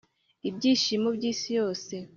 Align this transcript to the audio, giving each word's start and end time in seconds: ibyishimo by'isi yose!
ibyishimo 0.49 1.07
by'isi 1.17 1.49
yose! 1.57 1.93